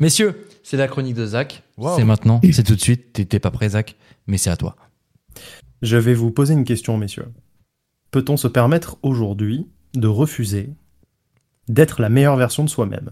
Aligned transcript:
Messieurs, 0.00 0.46
c'est 0.62 0.76
la 0.76 0.88
chronique 0.88 1.14
de 1.14 1.26
Zach. 1.26 1.62
Wow. 1.76 1.96
C'est 1.96 2.04
maintenant, 2.04 2.40
c'est 2.52 2.62
tout 2.64 2.74
de 2.74 2.80
suite. 2.80 3.12
T'es- 3.12 3.24
T'es 3.24 3.38
pas 3.40 3.50
prêt, 3.50 3.70
Zach, 3.70 3.96
mais 4.26 4.38
c'est 4.38 4.50
à 4.50 4.56
toi. 4.56 4.76
Je 5.82 5.96
vais 5.96 6.14
vous 6.14 6.30
poser 6.30 6.54
une 6.54 6.64
question, 6.64 6.96
messieurs. 6.98 7.28
Peut-on 8.10 8.36
se 8.36 8.48
permettre 8.48 8.98
aujourd'hui 9.02 9.66
de 9.94 10.08
refuser 10.08 10.70
d'être 11.68 12.00
la 12.00 12.08
meilleure 12.08 12.36
version 12.36 12.64
de 12.64 12.68
soi-même? 12.70 13.10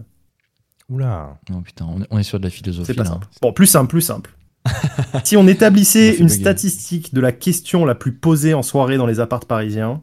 Oula. 0.89 1.37
Oh 1.53 1.61
putain, 1.61 1.87
on 2.09 2.17
est, 2.17 2.23
sur 2.23 2.39
de 2.39 2.45
la 2.45 2.49
philosophie. 2.49 2.87
C'est 2.87 2.93
pas 2.93 3.03
là. 3.03 3.11
simple. 3.11 3.27
Bon, 3.41 3.51
plus 3.53 3.67
simple, 3.67 3.89
plus 3.89 4.01
simple. 4.01 4.35
si 5.23 5.37
on 5.37 5.47
établissait 5.47 6.15
une 6.17 6.27
bugger. 6.27 6.39
statistique 6.39 7.13
de 7.13 7.21
la 7.21 7.31
question 7.31 7.85
la 7.85 7.95
plus 7.95 8.13
posée 8.13 8.53
en 8.53 8.63
soirée 8.63 8.97
dans 8.97 9.05
les 9.05 9.19
apparts 9.19 9.45
parisiens, 9.45 10.01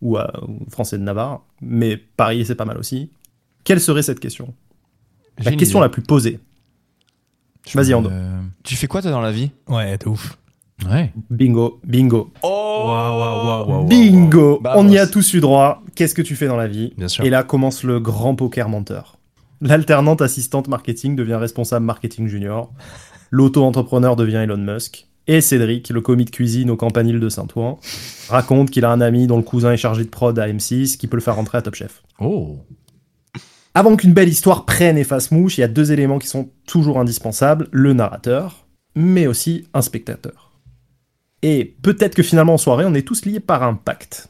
ou, 0.00 0.16
à, 0.16 0.32
ou 0.48 0.68
français 0.70 0.98
de 0.98 1.02
Navarre, 1.02 1.44
mais 1.60 1.96
Paris 1.96 2.44
c'est 2.46 2.54
pas 2.54 2.64
mal 2.64 2.78
aussi, 2.78 3.10
quelle 3.64 3.80
serait 3.80 4.02
cette 4.02 4.20
question? 4.20 4.54
La 5.44 5.52
question 5.52 5.78
idée. 5.78 5.84
la 5.84 5.88
plus 5.88 6.02
posée. 6.02 6.38
Vas-y, 7.74 7.94
Ando. 7.94 8.10
Euh, 8.10 8.40
Tu 8.62 8.76
fais 8.76 8.86
quoi 8.86 9.02
toi 9.02 9.10
dans 9.10 9.20
la 9.20 9.32
vie? 9.32 9.50
Ouais, 9.68 9.96
de 9.98 10.08
ouf. 10.08 10.36
Ouais. 10.88 11.12
Bingo, 11.28 11.78
bingo, 11.84 12.32
Oh 12.42 13.84
bingo 13.86 14.60
Bah, 14.62 14.74
On 14.76 14.88
y 14.88 14.94
bah, 14.94 15.02
a 15.02 15.06
tous 15.06 15.34
eu 15.34 15.40
droit. 15.40 15.82
Qu'est-ce 15.94 16.14
que 16.14 16.22
tu 16.22 16.36
fais 16.36 16.46
dans 16.46 16.56
la 16.56 16.66
vie? 16.68 16.94
Bien 16.96 17.08
sûr. 17.08 17.24
Et 17.24 17.30
là 17.30 17.42
commence 17.42 17.84
le 17.84 18.00
grand 18.00 18.34
poker 18.34 18.68
menteur. 18.68 19.18
L'alternante 19.60 20.22
assistante 20.22 20.68
marketing 20.68 21.16
devient 21.16 21.34
responsable 21.34 21.84
marketing 21.84 22.28
junior. 22.28 22.72
L'auto-entrepreneur 23.30 24.16
devient 24.16 24.36
Elon 24.36 24.56
Musk. 24.56 25.06
Et 25.26 25.42
Cédric, 25.42 25.90
le 25.90 26.00
commis 26.00 26.24
de 26.24 26.30
cuisine 26.30 26.70
au 26.70 26.76
campanile 26.76 27.20
de 27.20 27.28
Saint-Ouen, 27.28 27.78
raconte 28.30 28.70
qu'il 28.70 28.84
a 28.84 28.90
un 28.90 29.00
ami 29.02 29.26
dont 29.26 29.36
le 29.36 29.42
cousin 29.42 29.70
est 29.72 29.76
chargé 29.76 30.02
de 30.02 30.08
prod 30.08 30.36
à 30.38 30.48
M6 30.48 30.96
qui 30.96 31.06
peut 31.06 31.16
le 31.16 31.22
faire 31.22 31.36
rentrer 31.36 31.58
à 31.58 31.62
Top 31.62 31.74
Chef. 31.74 32.02
Oh. 32.18 32.56
Avant 33.74 33.96
qu'une 33.96 34.12
belle 34.12 34.28
histoire 34.28 34.64
prenne 34.64 34.98
et 34.98 35.04
fasse 35.04 35.30
mouche, 35.30 35.58
il 35.58 35.60
y 35.60 35.64
a 35.64 35.68
deux 35.68 35.92
éléments 35.92 36.18
qui 36.18 36.26
sont 36.26 36.50
toujours 36.66 36.98
indispensables, 36.98 37.68
le 37.70 37.92
narrateur, 37.92 38.66
mais 38.96 39.26
aussi 39.26 39.68
un 39.74 39.82
spectateur. 39.82 40.50
Et 41.42 41.76
peut-être 41.82 42.14
que 42.14 42.22
finalement 42.22 42.54
en 42.54 42.58
soirée, 42.58 42.84
on 42.84 42.94
est 42.94 43.06
tous 43.06 43.24
liés 43.24 43.40
par 43.40 43.62
un 43.62 43.74
pacte. 43.74 44.28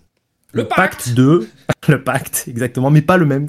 Le 0.53 0.69
pacte 0.69 1.15
de... 1.15 1.49
Le 1.89 2.05
pacte, 2.05 2.45
exactement, 2.47 2.91
mais 2.91 3.01
pas 3.01 3.17
le 3.17 3.25
même. 3.25 3.49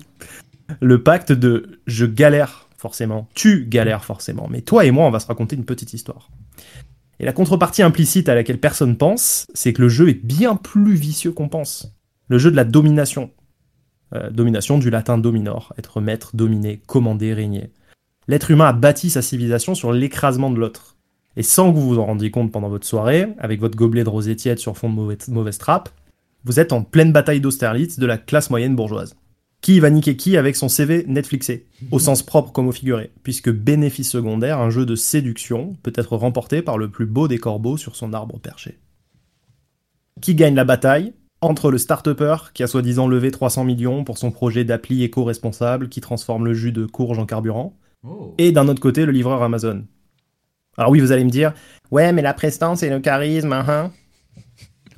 Le 0.79 1.03
pacte 1.03 1.33
de 1.33 1.81
je 1.85 2.05
galère 2.05 2.69
forcément, 2.77 3.27
tu 3.35 3.65
galères 3.65 4.05
forcément, 4.05 4.47
mais 4.49 4.61
toi 4.61 4.85
et 4.85 4.91
moi, 4.91 5.05
on 5.05 5.11
va 5.11 5.19
se 5.19 5.27
raconter 5.27 5.55
une 5.55 5.65
petite 5.65 5.93
histoire. 5.93 6.29
Et 7.19 7.25
la 7.25 7.33
contrepartie 7.33 7.83
implicite 7.83 8.29
à 8.29 8.35
laquelle 8.35 8.59
personne 8.59 8.97
pense, 8.97 9.45
c'est 9.53 9.73
que 9.73 9.81
le 9.83 9.89
jeu 9.89 10.09
est 10.09 10.25
bien 10.25 10.55
plus 10.55 10.95
vicieux 10.95 11.33
qu'on 11.33 11.49
pense. 11.49 11.93
Le 12.29 12.39
jeu 12.39 12.49
de 12.49 12.55
la 12.55 12.63
domination. 12.63 13.29
Euh, 14.13 14.29
domination 14.29 14.77
du 14.77 14.89
latin 14.89 15.17
dominor, 15.17 15.73
être 15.77 16.01
maître, 16.01 16.31
dominer, 16.33 16.81
commander, 16.85 17.33
régner. 17.33 17.71
L'être 18.27 18.51
humain 18.51 18.65
a 18.65 18.73
bâti 18.73 19.09
sa 19.09 19.21
civilisation 19.21 19.73
sur 19.73 19.93
l'écrasement 19.93 20.51
de 20.51 20.59
l'autre. 20.59 20.97
Et 21.37 21.43
sans 21.43 21.71
que 21.71 21.77
vous 21.77 21.87
vous 21.87 21.99
en 21.99 22.05
rendiez 22.05 22.29
compte 22.29 22.51
pendant 22.51 22.67
votre 22.67 22.85
soirée, 22.85 23.27
avec 23.39 23.61
votre 23.61 23.77
gobelet 23.77 24.03
de 24.03 24.09
rosé 24.09 24.35
tiède 24.35 24.59
sur 24.59 24.77
fond 24.77 24.89
de 24.89 24.95
mauvaise, 24.95 25.29
mauvaise 25.29 25.57
trappe, 25.57 25.89
vous 26.43 26.59
êtes 26.59 26.73
en 26.73 26.83
pleine 26.83 27.13
bataille 27.13 27.39
d'Austerlitz 27.39 27.99
de 27.99 28.05
la 28.05 28.17
classe 28.17 28.49
moyenne 28.49 28.75
bourgeoise. 28.75 29.15
Qui 29.61 29.79
va 29.79 29.91
niquer 29.91 30.17
qui 30.17 30.37
avec 30.37 30.55
son 30.55 30.67
CV 30.67 31.05
Netflixé, 31.07 31.67
au 31.91 31.99
sens 31.99 32.23
propre 32.23 32.51
comme 32.51 32.67
au 32.67 32.71
figuré, 32.71 33.11
puisque 33.23 33.51
bénéfice 33.51 34.09
secondaire, 34.09 34.59
un 34.59 34.71
jeu 34.71 34.85
de 34.85 34.95
séduction 34.95 35.77
peut 35.83 35.93
être 35.95 36.17
remporté 36.17 36.61
par 36.63 36.79
le 36.79 36.89
plus 36.89 37.05
beau 37.05 37.27
des 37.27 37.37
corbeaux 37.37 37.77
sur 37.77 37.95
son 37.95 38.11
arbre 38.11 38.39
perché. 38.39 38.79
Qui 40.19 40.35
gagne 40.35 40.55
la 40.55 40.65
bataille? 40.65 41.13
Entre 41.41 41.71
le 41.71 41.77
start-upper 41.77 42.35
qui 42.53 42.63
a 42.63 42.67
soi-disant 42.67 43.07
levé 43.07 43.31
300 43.31 43.63
millions 43.63 44.03
pour 44.03 44.17
son 44.17 44.31
projet 44.31 44.63
d'appli 44.63 45.03
éco-responsable 45.03 45.89
qui 45.89 45.99
transforme 46.01 46.45
le 46.45 46.53
jus 46.53 46.71
de 46.71 46.85
courge 46.85 47.19
en 47.19 47.25
carburant, 47.25 47.75
Oh. 48.03 48.33
et 48.39 48.51
d'un 48.51 48.67
autre 48.67 48.79
côté 48.81 49.05
le 49.05 49.11
livreur 49.11 49.43
Amazon. 49.43 49.85
Alors 50.75 50.89
oui, 50.91 50.99
vous 50.99 51.11
allez 51.11 51.23
me 51.23 51.29
dire, 51.29 51.53
ouais, 51.91 52.11
mais 52.13 52.23
la 52.23 52.33
prestance 52.33 52.81
et 52.81 52.89
le 52.89 52.99
charisme, 52.99 53.53
hein, 53.53 53.65
hein. 53.67 53.91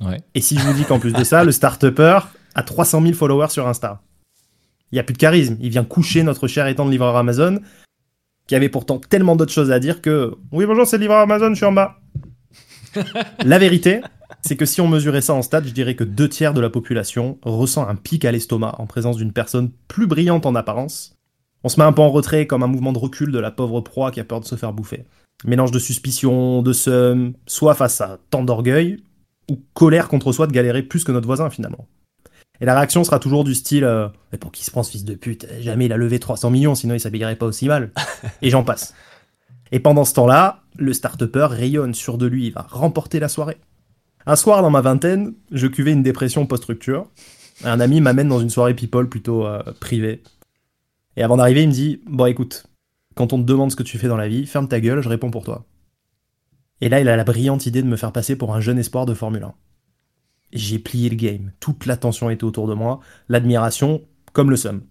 Ouais. 0.00 0.20
Et 0.34 0.40
si 0.40 0.56
je 0.58 0.62
vous 0.64 0.72
dis 0.72 0.84
qu'en 0.84 0.98
plus 0.98 1.12
de 1.12 1.22
ça, 1.24 1.44
le 1.44 1.52
start-upper 1.52 2.18
a 2.54 2.62
300 2.62 3.02
000 3.02 3.12
followers 3.14 3.48
sur 3.50 3.66
Insta 3.68 4.00
Il 4.90 4.94
n'y 4.96 4.98
a 5.00 5.02
plus 5.02 5.12
de 5.12 5.18
charisme. 5.18 5.56
Il 5.60 5.68
vient 5.70 5.84
coucher 5.84 6.22
notre 6.22 6.48
cher 6.48 6.66
étant 6.66 6.84
de 6.86 6.90
livreur 6.90 7.16
Amazon, 7.16 7.60
qui 8.46 8.54
avait 8.54 8.68
pourtant 8.70 8.98
tellement 8.98 9.36
d'autres 9.36 9.52
choses 9.52 9.70
à 9.70 9.78
dire 9.78 10.00
que 10.00 10.34
Oui, 10.52 10.64
bonjour, 10.66 10.86
c'est 10.86 10.96
le 10.96 11.02
livreur 11.02 11.20
Amazon, 11.20 11.50
je 11.50 11.54
suis 11.56 11.64
en 11.66 11.72
bas. 11.72 12.00
la 13.44 13.58
vérité, 13.58 14.00
c'est 14.42 14.56
que 14.56 14.66
si 14.66 14.80
on 14.80 14.88
mesurait 14.88 15.20
ça 15.20 15.34
en 15.34 15.42
stats, 15.42 15.64
je 15.64 15.72
dirais 15.72 15.96
que 15.96 16.04
deux 16.04 16.28
tiers 16.28 16.54
de 16.54 16.60
la 16.60 16.70
population 16.70 17.38
ressent 17.42 17.86
un 17.86 17.96
pic 17.96 18.24
à 18.24 18.32
l'estomac 18.32 18.74
en 18.78 18.86
présence 18.86 19.16
d'une 19.16 19.32
personne 19.32 19.70
plus 19.88 20.06
brillante 20.06 20.46
en 20.46 20.54
apparence. 20.54 21.16
On 21.62 21.68
se 21.68 21.80
met 21.80 21.86
un 21.86 21.92
peu 21.92 22.02
en 22.02 22.10
retrait 22.10 22.46
comme 22.46 22.62
un 22.62 22.66
mouvement 22.66 22.92
de 22.92 22.98
recul 22.98 23.32
de 23.32 23.38
la 23.38 23.50
pauvre 23.50 23.80
proie 23.80 24.10
qui 24.10 24.20
a 24.20 24.24
peur 24.24 24.40
de 24.40 24.44
se 24.44 24.56
faire 24.56 24.72
bouffer. 24.72 25.04
Mélange 25.44 25.70
de 25.70 25.78
suspicion, 25.78 26.62
de 26.62 26.72
seum, 26.72 27.34
soit 27.46 27.74
face 27.74 28.00
à 28.00 28.18
tant 28.30 28.44
d'orgueil, 28.44 29.02
ou 29.50 29.58
colère 29.74 30.08
contre 30.08 30.32
soi 30.32 30.46
de 30.46 30.52
galérer 30.52 30.82
plus 30.82 31.04
que 31.04 31.12
notre 31.12 31.26
voisin 31.26 31.50
finalement. 31.50 31.86
Et 32.60 32.66
la 32.66 32.74
réaction 32.74 33.02
sera 33.02 33.18
toujours 33.18 33.44
du 33.44 33.54
style 33.54 33.84
euh, 33.84 34.08
Mais 34.32 34.38
pour 34.38 34.52
qui 34.52 34.64
se 34.64 34.70
prend 34.70 34.82
ce 34.82 34.92
fils 34.92 35.04
de 35.04 35.14
pute 35.14 35.46
Jamais 35.60 35.86
il 35.86 35.92
a 35.92 35.96
levé 35.96 36.18
300 36.18 36.50
millions, 36.50 36.74
sinon 36.74 36.94
il 36.94 37.00
s'habillerait 37.00 37.36
pas 37.36 37.46
aussi 37.46 37.66
mal. 37.66 37.92
Et 38.42 38.50
j'en 38.50 38.62
passe. 38.62 38.94
Et 39.72 39.80
pendant 39.80 40.04
ce 40.04 40.14
temps-là, 40.14 40.62
le 40.76 40.92
start-upper 40.92 41.48
rayonne 41.50 41.94
sûr 41.94 42.16
de 42.16 42.26
lui, 42.26 42.46
il 42.46 42.52
va 42.52 42.66
remporter 42.68 43.18
la 43.18 43.28
soirée. 43.28 43.56
Un 44.26 44.36
soir 44.36 44.62
dans 44.62 44.70
ma 44.70 44.80
vingtaine, 44.80 45.34
je 45.50 45.66
cuvais 45.66 45.92
une 45.92 46.02
dépression 46.02 46.46
post-rupture. 46.46 47.06
Un 47.62 47.78
ami 47.78 48.00
m'amène 48.00 48.28
dans 48.28 48.40
une 48.40 48.50
soirée 48.50 48.74
people 48.74 49.08
plutôt 49.08 49.46
euh, 49.46 49.62
privée. 49.80 50.22
Et 51.16 51.22
avant 51.22 51.36
d'arriver, 51.36 51.62
il 51.62 51.68
me 51.68 51.72
dit 51.72 52.00
Bon, 52.06 52.26
écoute, 52.26 52.66
quand 53.14 53.32
on 53.32 53.38
te 53.38 53.46
demande 53.46 53.70
ce 53.70 53.76
que 53.76 53.82
tu 53.82 53.98
fais 53.98 54.08
dans 54.08 54.16
la 54.16 54.28
vie, 54.28 54.46
ferme 54.46 54.66
ta 54.66 54.80
gueule, 54.80 55.02
je 55.02 55.08
réponds 55.08 55.30
pour 55.30 55.44
toi. 55.44 55.66
Et 56.80 56.88
là, 56.88 57.00
il 57.00 57.08
a 57.08 57.16
la 57.16 57.24
brillante 57.24 57.66
idée 57.66 57.82
de 57.82 57.86
me 57.86 57.96
faire 57.96 58.12
passer 58.12 58.36
pour 58.36 58.54
un 58.54 58.60
jeune 58.60 58.78
espoir 58.78 59.06
de 59.06 59.14
Formule 59.14 59.44
1. 59.44 59.54
J'ai 60.52 60.78
plié 60.78 61.10
le 61.10 61.16
game. 61.16 61.52
Toute 61.60 61.86
l'attention 61.86 62.30
était 62.30 62.44
autour 62.44 62.66
de 62.66 62.74
moi, 62.74 63.00
l'admiration 63.28 64.02
comme 64.32 64.50
le 64.50 64.56
seum. 64.56 64.82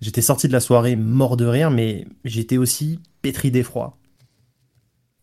J'étais 0.00 0.22
sorti 0.22 0.48
de 0.48 0.52
la 0.52 0.60
soirée 0.60 0.96
mort 0.96 1.36
de 1.36 1.44
rire, 1.46 1.70
mais 1.70 2.06
j'étais 2.24 2.56
aussi 2.56 3.00
pétri 3.22 3.50
d'effroi. 3.50 3.98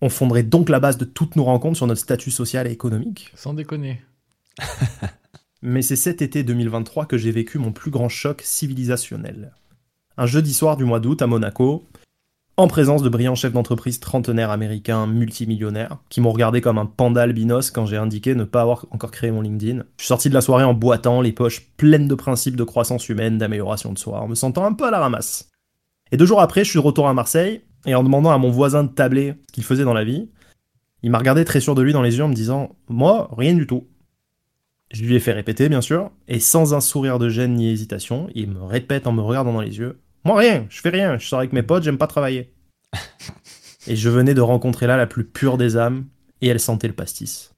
On 0.02 0.09
fonderait 0.09 0.44
donc 0.44 0.69
la 0.69 0.80
base 0.80 0.97
de 0.97 1.06
toutes 1.06 1.35
nos 1.35 1.44
rencontres 1.44 1.78
sur 1.78 1.88
notre 1.88 2.02
statut 2.02 2.31
social 2.31 2.68
et 2.68 2.72
économique. 2.72 3.31
Sans 3.35 3.53
déconner. 3.53 4.02
Mais 5.62 5.81
c'est 5.81 5.96
cet 5.96 6.22
été 6.22 6.44
2023 6.44 7.08
que 7.08 7.18
j'ai 7.18 7.31
vécu 7.31 7.58
mon 7.58 7.72
plus 7.72 7.90
grand 7.90 8.09
choc 8.09 8.41
civilisationnel. 8.44 9.53
Un 10.18 10.28
jeudi 10.28 10.53
soir 10.53 10.78
du 10.78 10.85
mois 10.85 11.00
d'août 11.00 11.22
à 11.22 11.28
Monaco, 11.28 11.84
en 12.59 12.68
présence 12.68 13.03
de 13.03 13.09
brillants 13.09 13.35
chefs 13.35 13.53
d'entreprise 13.53 14.00
trentenaires 14.00 14.50
américains 14.50 15.06
multimillionnaires, 15.06 15.97
qui 16.09 16.22
m'ont 16.22 16.31
regardé 16.31 16.59
comme 16.59 16.79
un 16.79 16.88
panda 16.88 17.22
albinos 17.22 17.69
quand 17.69 17.85
j'ai 17.85 17.97
indiqué 17.97 18.34
ne 18.34 18.46
pas 18.46 18.62
avoir 18.62 18.88
encore 18.90 19.12
créé 19.12 19.29
mon 19.29 19.41
LinkedIn. 19.41 19.84
Je 19.97 20.03
suis 20.03 20.08
sorti 20.08 20.29
de 20.29 20.34
la 20.34 20.41
soirée 20.41 20.64
en 20.64 20.74
boitant, 20.74 21.22
les 21.22 21.31
poches 21.31 21.69
pleines 21.78 22.08
de 22.08 22.16
principes 22.16 22.56
de 22.56 22.64
croissance 22.64 23.09
humaine, 23.09 23.38
d'amélioration 23.38 23.94
de 23.94 24.00
soi, 24.00 24.22
en 24.22 24.28
me 24.28 24.35
sentant 24.35 24.66
un 24.66 24.74
peu 24.74 24.88
à 24.88 24.91
la 24.91 25.00
ramasse. 25.00 25.50
Et 26.12 26.18
deux 26.18 26.25
jours 26.25 26.41
après, 26.41 26.64
je 26.64 26.69
suis 26.72 26.79
de 26.79 26.84
retour 26.84 27.08
à 27.08 27.14
Marseille, 27.14 27.62
et 27.87 27.95
en 27.95 28.03
demandant 28.03 28.31
à 28.31 28.37
mon 28.37 28.51
voisin 28.51 28.83
de 28.83 28.91
tabler 28.91 29.33
ce 29.47 29.53
qu'il 29.53 29.63
faisait 29.63 29.85
dans 29.85 29.93
la 29.93 30.03
vie, 30.03 30.29
il 31.01 31.09
m'a 31.09 31.17
regardé 31.17 31.45
très 31.45 31.61
sûr 31.61 31.73
de 31.73 31.81
lui 31.81 31.93
dans 31.93 32.01
les 32.01 32.17
yeux 32.17 32.23
en 32.23 32.27
me 32.27 32.33
disant 32.33 32.75
«Moi, 32.89 33.29
rien 33.35 33.55
du 33.55 33.65
tout». 33.65 33.87
Je 34.91 35.03
lui 35.03 35.15
ai 35.15 35.19
fait 35.19 35.31
répéter, 35.31 35.69
bien 35.69 35.81
sûr, 35.81 36.11
et 36.27 36.39
sans 36.39 36.73
un 36.73 36.81
sourire 36.81 37.17
de 37.17 37.29
gêne 37.29 37.55
ni 37.55 37.69
hésitation, 37.69 38.29
il 38.35 38.51
me 38.51 38.63
répète 38.63 39.07
en 39.07 39.11
me 39.11 39.21
regardant 39.21 39.53
dans 39.53 39.61
les 39.61 39.77
yeux 39.79 39.99
Moi, 40.23 40.37
rien, 40.37 40.65
je 40.69 40.81
fais 40.81 40.89
rien, 40.89 41.17
je 41.17 41.27
sors 41.27 41.39
avec 41.39 41.53
mes 41.53 41.63
potes, 41.63 41.83
j'aime 41.83 41.97
pas 41.97 42.07
travailler. 42.07 42.53
et 43.87 43.95
je 43.95 44.09
venais 44.09 44.33
de 44.33 44.41
rencontrer 44.41 44.87
là 44.87 44.97
la 44.97 45.07
plus 45.07 45.25
pure 45.25 45.57
des 45.57 45.77
âmes, 45.77 46.05
et 46.41 46.47
elle 46.47 46.59
sentait 46.59 46.87
le 46.87 46.93
pastis. 46.93 47.53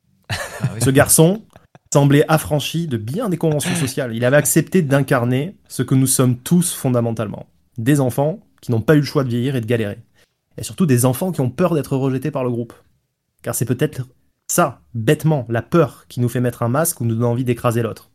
Ce 0.80 0.90
garçon 0.90 1.44
semblait 1.92 2.26
affranchi 2.28 2.88
de 2.88 2.98
bien 2.98 3.30
des 3.30 3.38
conventions 3.38 3.76
sociales. 3.76 4.16
Il 4.16 4.24
avait 4.26 4.38
accepté 4.38 4.82
d'incarner 4.82 5.56
ce 5.68 5.82
que 5.82 5.96
nous 5.96 6.08
sommes 6.08 6.38
tous 6.38 6.74
fondamentalement. 6.74 7.48
Des 7.78 8.00
enfants 8.00 8.40
qui 8.62 8.72
n'ont 8.72 8.82
pas 8.82 8.96
eu 8.96 9.00
le 9.00 9.06
choix 9.06 9.24
de 9.24 9.30
vieillir 9.30 9.56
et 9.56 9.62
de 9.62 9.66
galérer. 9.66 9.98
Et 10.60 10.64
surtout 10.64 10.86
des 10.86 11.06
enfants 11.06 11.32
qui 11.32 11.42
ont 11.42 11.50
peur 11.50 11.74
d'être 11.74 11.96
rejetés 11.96 12.32
par 12.32 12.44
le 12.44 12.50
groupe. 12.50 12.74
Car 13.42 13.56
c'est 13.56 13.66
peut-être 13.66 14.02
ça, 14.48 14.82
bêtement, 14.94 15.46
la 15.50 15.62
peur 15.62 16.06
qui 16.10 16.20
nous 16.20 16.30
fait 16.30 16.42
mettre 16.42 16.64
un 16.64 16.70
masque 16.70 17.00
ou 17.02 17.06
nous 17.06 17.16
donne 17.16 17.26
envie 17.26 17.46
d'écraser 17.46 17.82
l'autre. 17.82 18.10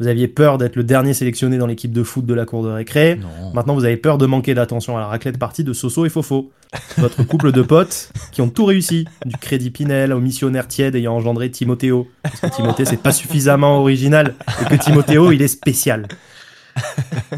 Vous 0.00 0.08
aviez 0.08 0.26
peur 0.26 0.58
d'être 0.58 0.74
le 0.74 0.82
dernier 0.82 1.14
sélectionné 1.14 1.56
dans 1.56 1.68
l'équipe 1.68 1.92
de 1.92 2.02
foot 2.02 2.26
de 2.26 2.34
la 2.34 2.44
cour 2.44 2.64
de 2.64 2.68
récré. 2.68 3.14
Non. 3.14 3.52
Maintenant, 3.52 3.74
vous 3.74 3.84
avez 3.84 3.96
peur 3.96 4.18
de 4.18 4.26
manquer 4.26 4.52
d'attention 4.52 4.96
à 4.96 5.00
la 5.00 5.06
raclette 5.06 5.38
partie 5.38 5.62
de 5.62 5.72
Soso 5.72 6.04
et 6.04 6.08
Fofo. 6.08 6.50
Votre 6.98 7.22
couple 7.22 7.52
de 7.52 7.62
potes 7.62 8.10
qui 8.32 8.42
ont 8.42 8.48
tout 8.48 8.64
réussi. 8.64 9.06
Du 9.24 9.36
crédit 9.36 9.70
Pinel 9.70 10.12
au 10.12 10.18
missionnaire 10.18 10.66
tiède 10.66 10.96
ayant 10.96 11.14
engendré 11.14 11.48
Timothéo. 11.48 12.08
Parce 12.24 12.40
que 12.40 12.46
Timothée, 12.48 12.84
c'est 12.86 12.96
pas 12.96 13.12
suffisamment 13.12 13.78
original. 13.78 14.34
Et 14.62 14.64
que 14.64 14.82
Timothéo, 14.82 15.30
il 15.30 15.42
est 15.42 15.48
spécial. 15.48 16.08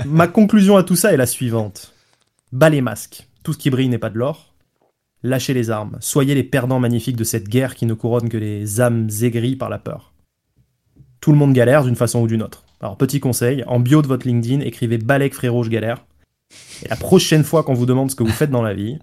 Ma 0.07 0.27
conclusion 0.27 0.79
à 0.79 0.83
tout 0.83 0.97
ça 0.97 1.13
est 1.13 1.19
la 1.19 1.27
suivante. 1.27 1.93
Bas 2.53 2.71
les 2.71 2.81
masques. 2.81 3.26
Tout 3.47 3.53
ce 3.53 3.59
qui 3.59 3.71
brille 3.71 3.89
n'est 3.89 3.97
pas 3.97 4.11
de 4.11 4.19
l'or. 4.19 4.57
Lâchez 5.23 5.55
les 5.55 5.71
armes. 5.71 5.99
Soyez 6.01 6.35
les 6.35 6.43
perdants 6.43 6.81
magnifiques 6.81 7.15
de 7.15 7.23
cette 7.23 7.49
guerre 7.49 7.77
qui 7.77 7.87
ne 7.87 7.95
couronne 7.95 8.29
que 8.29 8.37
les 8.37 8.81
âmes 8.81 9.09
aigries 9.23 9.55
par 9.55 9.69
la 9.69 9.79
peur. 9.79 10.13
Tout 11.21 11.31
le 11.31 11.39
monde 11.39 11.53
galère 11.53 11.85
d'une 11.85 11.95
façon 11.95 12.23
ou 12.23 12.27
d'une 12.27 12.43
autre. 12.43 12.65
Alors 12.81 12.97
petit 12.97 13.21
conseil, 13.21 13.63
en 13.69 13.79
bio 13.79 14.03
de 14.03 14.09
votre 14.09 14.27
LinkedIn, 14.27 14.63
écrivez 14.63 14.99
Balek 14.99 15.33
frérot 15.33 15.63
je 15.63 15.71
galère. 15.71 16.05
Et 16.83 16.89
la 16.89 16.97
prochaine 16.97 17.45
fois 17.45 17.63
qu'on 17.63 17.75
vous 17.75 17.87
demande 17.87 18.11
ce 18.11 18.17
que 18.17 18.25
vous 18.25 18.33
faites 18.33 18.51
dans 18.51 18.63
la 18.63 18.75
vie, 18.75 18.99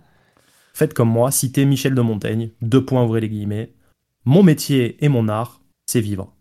faites 0.74 0.94
comme 0.94 1.08
moi, 1.08 1.32
citez 1.32 1.64
Michel 1.64 1.96
de 1.96 2.02
Montaigne, 2.02 2.50
deux 2.62 2.84
points, 2.84 3.06
ouvrez 3.06 3.22
les 3.22 3.30
guillemets. 3.30 3.72
Mon 4.26 4.44
métier 4.44 4.98
et 5.00 5.08
mon 5.08 5.30
art, 5.30 5.62
c'est 5.86 6.02
vivre. 6.02 6.34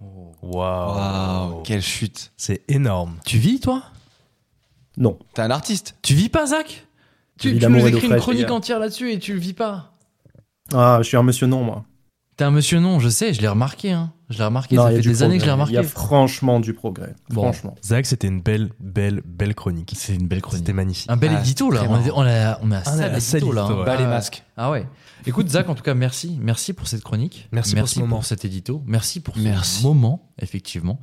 Waouh. 0.00 0.32
Waouh, 0.40 1.62
quelle 1.62 1.82
chute. 1.82 2.32
C'est 2.38 2.62
énorme. 2.68 3.18
Tu 3.26 3.36
vis, 3.36 3.60
toi? 3.60 3.82
Non. 4.96 5.18
T'es 5.34 5.42
un 5.42 5.50
artiste. 5.50 5.98
Tu 6.00 6.14
vis 6.14 6.30
pas, 6.30 6.46
Zach? 6.46 6.86
Tu, 7.38 7.58
tu 7.58 7.66
nous 7.68 7.86
écris 7.86 8.06
une 8.06 8.16
chronique 8.16 8.50
entière 8.50 8.78
là-dessus 8.78 9.12
et 9.12 9.18
tu 9.18 9.34
le 9.34 9.40
vis 9.40 9.54
pas. 9.54 9.92
Ah, 10.72 10.98
je 11.02 11.08
suis 11.08 11.16
un 11.16 11.22
monsieur 11.22 11.46
non, 11.46 11.62
moi. 11.62 11.84
T'es 12.36 12.44
un 12.44 12.50
monsieur 12.50 12.80
non, 12.80 12.98
je 12.98 13.08
sais, 13.08 13.32
je 13.32 13.40
l'ai 13.40 13.48
remarqué. 13.48 13.92
Hein. 13.92 14.12
Je 14.28 14.38
l'ai 14.38 14.44
remarqué, 14.44 14.74
Non, 14.74 14.84
ça 14.84 14.90
il 14.92 14.96
y 14.96 14.98
a 14.98 15.02
fait 15.02 15.08
des 15.08 15.22
années 15.22 15.36
que 15.36 15.42
je 15.42 15.46
l'ai 15.46 15.52
remarqué. 15.52 15.72
Il 15.74 15.76
y 15.76 15.78
a 15.78 15.82
franchement 15.84 16.58
du 16.58 16.74
progrès. 16.74 17.14
Bon. 17.30 17.42
Franchement. 17.42 17.76
Zach, 17.84 18.06
c'était 18.06 18.26
une 18.26 18.40
belle, 18.40 18.70
belle, 18.80 19.22
belle 19.24 19.54
chronique. 19.54 19.92
C'est 19.96 20.14
une 20.16 20.26
belle 20.26 20.42
chronique. 20.42 20.58
C'était 20.64 20.72
magnifique. 20.72 21.08
Un 21.10 21.16
bel 21.16 21.30
Ah, 21.36 21.40
édito 21.40 21.70
là. 21.70 21.84
On 21.88 21.94
est, 22.04 22.10
on, 22.10 22.24
est, 22.24 22.24
on 22.24 22.26
est 22.26 22.34
à 22.42 22.58
on 22.62 22.70
est 22.72 22.84
ça 22.84 22.90
à 22.90 23.20
ça, 23.20 23.38
l'édito 23.38 23.52
là. 23.52 23.64
hein. 23.66 23.78
ouais. 23.78 23.84
Bas 23.84 23.96
les 23.96 24.04
Ah, 24.04 24.08
masques. 24.08 24.42
Ah 24.56 24.70
ouais. 24.72 24.86
Écoute 25.26 25.48
Zach, 25.48 25.68
en 25.68 25.74
tout 25.76 25.84
cas 25.84 25.94
merci, 25.94 26.36
merci 26.40 26.72
pour 26.72 26.88
cette 26.88 27.02
chronique, 27.04 27.48
Merci 27.52 27.76
pour 27.76 27.88
ce 27.88 28.00
moment. 28.00 28.20
cet 28.22 28.44
édito, 28.44 28.82
merci 28.84 29.20
pour 29.20 29.36
ce 29.36 29.40
Merci. 29.40 29.82
moment 29.84 30.28
effectivement. 30.40 30.98